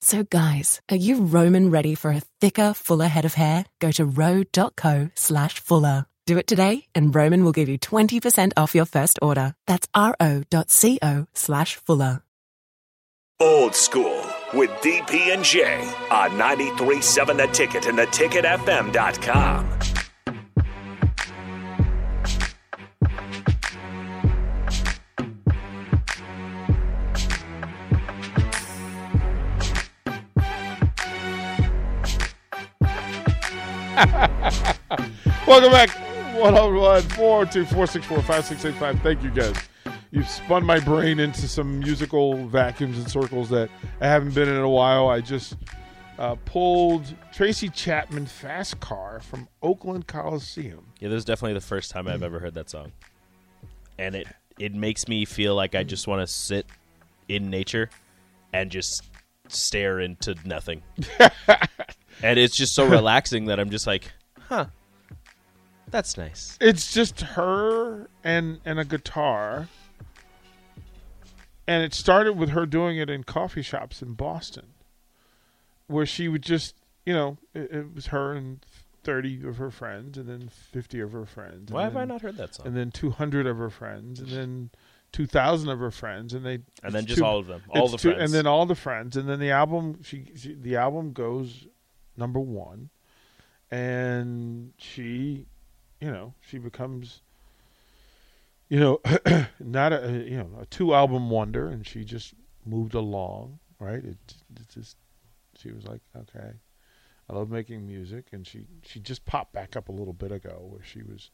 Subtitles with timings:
[0.00, 3.66] So guys, are you Roman ready for a thicker, fuller head of hair?
[3.80, 6.06] Go to ro.co slash fuller.
[6.26, 9.54] Do it today and Roman will give you 20% off your first order.
[9.66, 12.22] That's ro.co slash fuller.
[13.38, 14.24] Old School
[14.54, 15.76] with DP and J
[16.10, 19.85] on 93.7 The Ticket and theticketfm.com.
[35.46, 35.88] Welcome back.
[36.36, 39.00] 101 402 464 5685.
[39.00, 39.56] Thank you guys.
[40.10, 43.70] You've spun my brain into some musical vacuums and circles that
[44.02, 45.08] I haven't been in a while.
[45.08, 45.56] I just
[46.18, 50.92] uh, pulled Tracy Chapman Fast Car from Oakland Coliseum.
[51.00, 52.92] Yeah, this is definitely the first time I've ever heard that song,
[53.98, 54.26] and it
[54.58, 56.66] it makes me feel like I just want to sit
[57.28, 57.88] in nature
[58.52, 59.04] and just
[59.48, 60.82] stare into nothing.
[62.22, 64.12] and it's just so relaxing that I'm just like,
[64.48, 64.66] huh,
[65.90, 66.56] that's nice.
[66.60, 69.68] It's just her and and a guitar.
[71.68, 74.66] And it started with her doing it in coffee shops in Boston,
[75.88, 78.64] where she would just, you know, it, it was her and
[79.02, 81.72] thirty of her friends, and then fifty of her friends.
[81.72, 82.68] Why have I not heard that song?
[82.68, 84.70] And then two hundred of her friends, and then
[85.10, 87.98] two thousand of her friends, and they And then just all of them, all the
[87.98, 88.22] two- friends.
[88.22, 90.02] and then all the friends, and then the album.
[90.04, 91.66] She, she the album goes
[92.16, 92.90] number one,
[93.70, 95.46] and she,
[96.00, 97.22] you know, she becomes,
[98.68, 99.00] you know,
[99.60, 102.34] not a you know a two album wonder, and she just
[102.64, 104.04] moved along, right?
[104.04, 104.18] It,
[104.56, 104.96] it just
[105.56, 106.52] she was like, okay,
[107.28, 110.66] I love making music, and she she just popped back up a little bit ago
[110.70, 111.30] where she was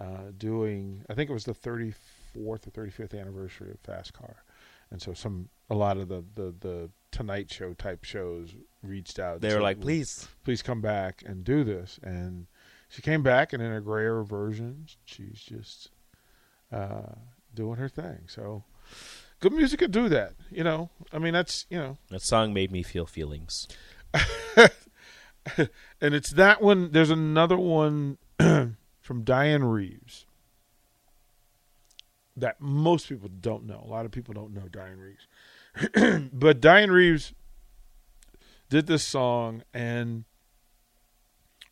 [0.00, 1.94] uh, doing, I think it was the 34th
[2.34, 4.42] or 35th anniversary of Fast Car,
[4.92, 9.40] and so some a lot of the the the Tonight Show type shows reached out.
[9.40, 10.28] they were said, like, please.
[10.44, 11.98] please come back and do this.
[12.02, 12.46] And
[12.88, 15.90] she came back, and in a grayer version, she's just
[16.72, 17.14] uh,
[17.54, 18.20] doing her thing.
[18.26, 18.64] So
[19.40, 20.34] good music could do that.
[20.50, 23.68] You know, I mean, that's you know, That song made me feel feelings.
[24.56, 24.68] and
[26.00, 26.92] it's that one.
[26.92, 30.26] There's another one from Dianne Reeves
[32.36, 33.82] that most people don't know.
[33.84, 37.34] A lot of people don't know Dianne Reeves, but Dianne Reeves
[38.68, 40.24] did this song, and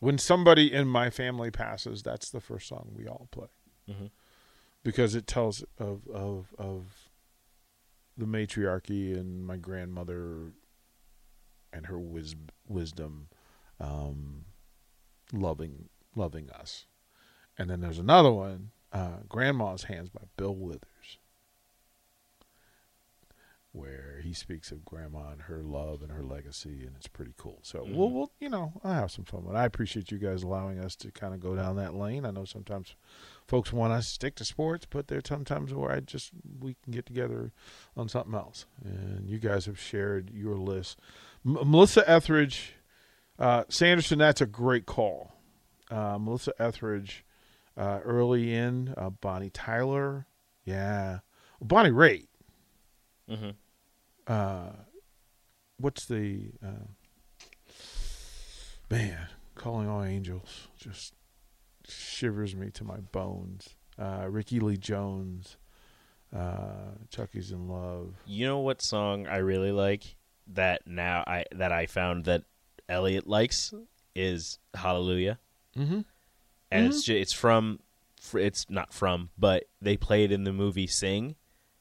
[0.00, 3.48] when somebody in my family passes, that's the first song we all play
[3.88, 4.10] Mhm.
[4.82, 7.08] because it tells of of of
[8.16, 10.52] the matriarchy and my grandmother
[11.72, 12.34] and her wis-
[12.68, 13.28] wisdom
[13.78, 14.44] um,
[15.32, 16.86] loving loving us.
[17.56, 21.18] And then there's another one, uh, Grandma's Hands by Bill Withers,
[23.72, 27.60] where he speaks of Grandma and her love and her legacy, and it's pretty cool.
[27.62, 29.44] So we'll, we'll, you know, I'll have some fun.
[29.46, 32.24] But I appreciate you guys allowing us to kind of go down that lane.
[32.24, 32.96] I know sometimes
[33.46, 36.92] folks want us to stick to sports, but there's sometimes where I just we can
[36.92, 37.52] get together
[37.96, 38.66] on something else.
[38.84, 40.98] And you guys have shared your list.
[41.46, 42.74] M- Melissa Etheridge,
[43.38, 45.30] uh, Sanderson, that's a great call.
[45.92, 47.24] Uh, Melissa Etheridge,
[47.76, 50.26] uh, early in uh, Bonnie Tyler,
[50.64, 51.20] yeah,
[51.60, 52.28] Bonnie Raitt.
[53.30, 53.50] Mm-hmm.
[54.26, 54.72] Uh,
[55.78, 56.86] what's the uh,
[58.90, 59.28] man?
[59.54, 61.14] Calling all angels just
[61.86, 63.76] shivers me to my bones.
[63.98, 65.58] Uh, Rickie Lee Jones,
[66.34, 68.14] uh, Chuck E.'s in Love.
[68.26, 70.16] You know what song I really like
[70.46, 72.44] that now I that I found that
[72.88, 73.74] Elliot likes
[74.14, 75.38] is Hallelujah.
[75.76, 76.00] Mm-hmm.
[76.70, 77.80] And it's ju- it's from
[78.34, 81.36] it's not from but they play it in the movie Sing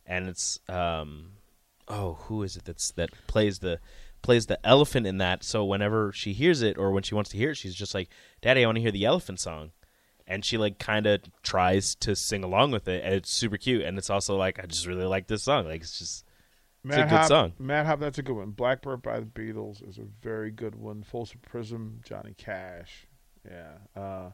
[0.06, 1.31] and it's um
[1.88, 3.80] oh who is it that's that plays the
[4.21, 7.38] plays the elephant in that so whenever she hears it or when she wants to
[7.38, 8.09] hear it she's just like
[8.41, 9.71] daddy I want to hear the elephant song
[10.27, 13.83] and she like kind of tries to sing along with it and it's super cute
[13.83, 16.25] and it's also like I just really like this song like it's just
[16.81, 17.53] Mad a good song.
[17.59, 18.51] Mad Hop, that's a good one.
[18.51, 21.03] Blackbird by the Beatles is a very good one.
[21.03, 23.06] Folsom Prison, Johnny Cash.
[23.45, 24.01] Yeah.
[24.01, 24.30] Uh,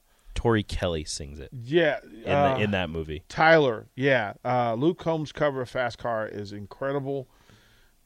[0.45, 1.97] Tori Kelly sings it yeah.
[2.23, 3.23] in, uh, the, in that movie.
[3.27, 4.33] Tyler, yeah.
[4.45, 7.27] Uh, Luke Combs' cover of Fast Car is incredible.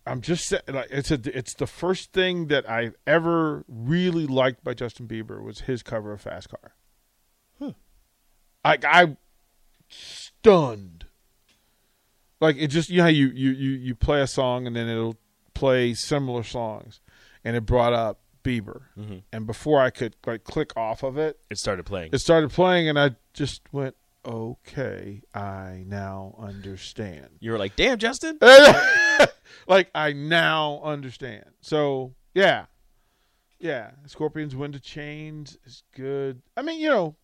[0.07, 4.63] I'm just sa- like it's a it's the first thing that I ever really liked
[4.63, 6.75] by Justin Bieber was his cover of Fast Car.
[7.59, 7.73] Huh.
[8.63, 9.17] Like I
[9.89, 11.07] stunned.
[12.39, 14.87] Like it just you know how you, you you you play a song and then
[14.87, 15.17] it'll
[15.53, 17.01] play similar songs,
[17.43, 18.81] and it brought up Bieber,
[19.31, 22.09] and before I could like click off of it, It started playing.
[22.13, 23.95] it started playing, and I just went,
[24.25, 28.37] "Okay, I now understand." You were like, "Damn, Justin."
[29.67, 31.45] like I now understand.
[31.61, 32.65] So yeah,
[33.59, 33.91] yeah.
[34.05, 36.41] Scorpions Wind of Change is good.
[36.55, 37.15] I mean, you know,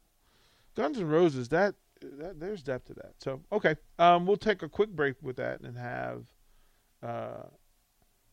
[0.76, 1.50] Guns and Roses.
[1.50, 3.14] That, that there's depth to that.
[3.20, 6.24] So okay, um, we'll take a quick break with that and have,
[7.02, 7.44] uh,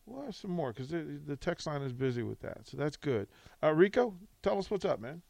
[0.05, 2.59] we'll have some more because the, the text line is busy with that.
[2.67, 3.27] So that's good.
[3.63, 5.21] Uh, Rico, tell us what's up, man.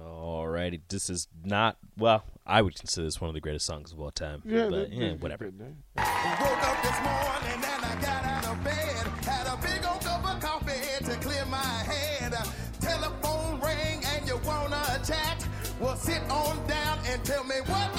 [0.00, 2.24] Alrighty, this is not well.
[2.46, 4.42] I would consider this one of the greatest songs of all time.
[4.44, 5.44] Yeah, but that- yeah, that- whatever.
[5.44, 5.76] good, man.
[5.96, 9.06] Woke up this morning and I got out of bed.
[9.24, 12.32] Had a big old cup of coffee to clear my head.
[12.80, 15.46] Telephone rang and you wanna chat?
[15.80, 17.94] Well, sit on down and tell me what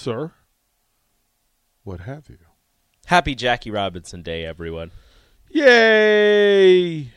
[0.00, 0.32] Sir,
[1.84, 2.38] what have you?
[3.04, 4.92] Happy Jackie Robinson Day, everyone.
[5.50, 7.10] Yay!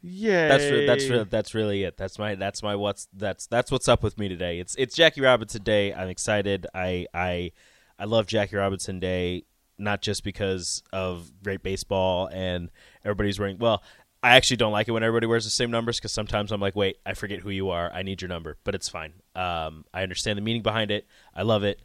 [0.00, 0.48] Yay!
[0.48, 1.96] That's re- that's re- that's really it.
[1.96, 4.58] That's my that's my what's that's that's what's up with me today.
[4.58, 5.94] It's it's Jackie Robinson Day.
[5.94, 6.66] I'm excited.
[6.74, 7.52] I I
[8.00, 9.44] I love Jackie Robinson Day
[9.78, 12.72] not just because of great baseball and
[13.04, 13.80] everybody's wearing well.
[14.24, 16.74] I actually don't like it when everybody wears the same numbers because sometimes I'm like,
[16.74, 17.92] wait, I forget who you are.
[17.92, 19.12] I need your number, but it's fine.
[19.36, 21.06] Um, I understand the meaning behind it.
[21.32, 21.80] I love it.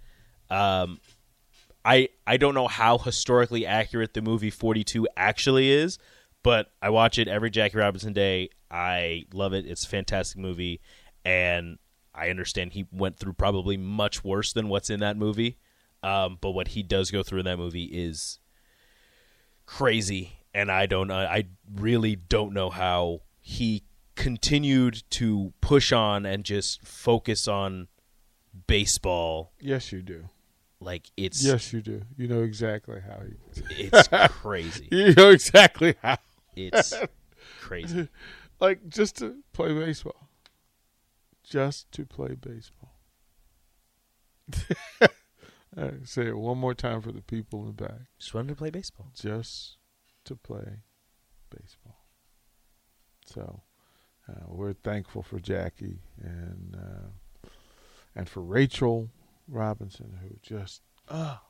[0.49, 0.99] Um,
[1.83, 5.97] I I don't know how historically accurate the movie 42 actually is,
[6.44, 8.49] but I watch it every Jackie Robinson day.
[8.69, 9.65] I love it.
[9.65, 10.81] It's a fantastic movie,
[11.23, 11.77] and
[12.13, 15.57] I understand he went through probably much worse than what's in that movie.
[16.03, 18.39] Um, but what he does go through in that movie is
[19.65, 21.11] crazy, and I don't.
[21.11, 23.83] I really don't know how he
[24.15, 27.88] continued to push on and just focus on
[28.67, 29.53] baseball.
[29.61, 30.25] Yes, you do.
[30.79, 32.03] Like it's Yes, you do.
[32.18, 33.21] You know exactly how.
[33.24, 33.38] You,
[33.71, 34.88] it's crazy.
[34.91, 36.18] you know exactly how.
[36.56, 36.94] It's
[37.59, 38.09] crazy.
[38.59, 40.29] Like just to play baseball.
[41.44, 42.95] Just to play baseball.
[45.01, 45.07] All
[45.83, 48.00] right, say it one more time for the people in the back.
[48.18, 49.12] Just wanted to play baseball.
[49.13, 49.77] Just
[50.23, 50.81] to play
[51.56, 52.00] baseball.
[53.27, 53.62] So
[54.27, 57.50] uh, we're thankful for Jackie and uh,
[58.15, 59.09] and for Rachel
[59.47, 61.41] Robinson, who just ah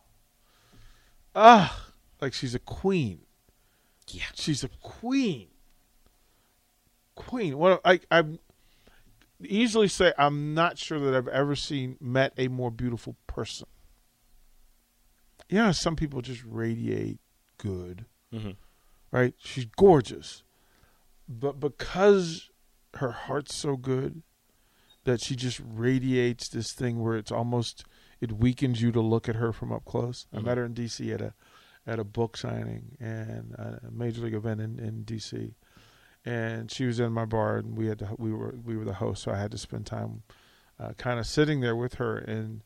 [1.35, 1.87] ah
[2.21, 3.21] like she's a queen.
[4.09, 4.23] Yeah.
[4.35, 5.47] She's a queen.
[7.16, 7.57] Queen.
[7.57, 8.23] Well, I I
[9.44, 13.68] easily say I'm not sure that I've ever seen met a more beautiful person.
[15.49, 17.19] You know, some people just radiate
[17.57, 18.51] good, Mm-hmm.
[19.11, 19.33] right?
[19.37, 20.44] She's gorgeous,
[21.27, 22.49] but because
[22.95, 24.23] her heart's so good
[25.07, 27.85] that she just radiates this thing where it's almost
[28.19, 30.28] it weakens you to look at her from up close.
[30.33, 31.14] I met her in D.C.
[31.14, 31.33] at a
[31.87, 35.56] at a book signing and a major league event in, in D.C.
[36.26, 38.95] And she was in my bar, and we had to, we were we were the
[38.95, 40.23] host, so I had to spend time,
[40.78, 42.18] uh, kind of sitting there with her.
[42.18, 42.64] And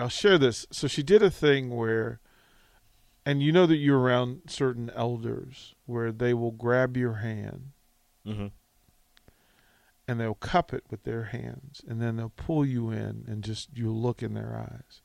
[0.00, 0.66] I'll share this.
[0.72, 2.18] So she did a thing where,
[3.24, 7.70] and you know that you're around certain elders where they will grab your hand
[8.26, 8.46] Mm-hmm.
[10.10, 13.68] And they'll cup it with their hands, and then they'll pull you in, and just
[13.78, 15.02] you look in their eyes.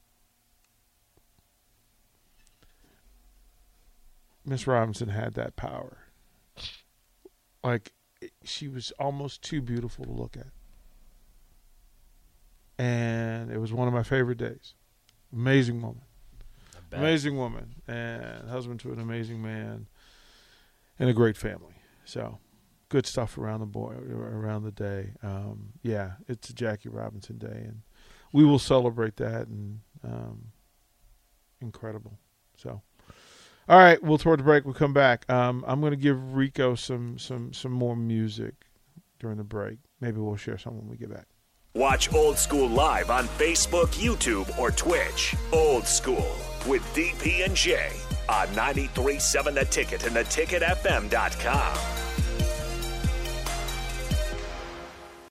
[4.44, 6.00] Miss Robinson had that power.
[7.64, 7.94] Like
[8.44, 10.48] she was almost too beautiful to look at,
[12.84, 14.74] and it was one of my favorite days.
[15.32, 16.02] Amazing woman,
[16.92, 19.86] amazing woman, and husband to an amazing man,
[20.98, 21.76] and a great family.
[22.06, 22.40] So
[22.90, 25.14] good stuff around the boy around the day.
[25.24, 27.82] Um, yeah, it's a Jackie Robinson day, and
[28.32, 30.52] we will celebrate that and um,
[31.62, 32.20] incredible.
[32.58, 32.82] So,
[33.68, 34.66] all right, we'll toward the break.
[34.66, 35.30] We'll come back.
[35.30, 38.54] Um, I'm going to give Rico some some some more music
[39.20, 39.80] during the break.
[40.02, 41.28] Maybe we'll share some when we get back.
[41.74, 45.36] Watch Old School live on Facebook, YouTube, or Twitch.
[45.52, 46.34] Old School
[46.66, 47.90] with DP and J
[48.30, 51.95] on 93.7 The Ticket and theticketfm.com.